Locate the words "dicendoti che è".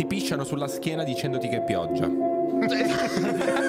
1.04-1.62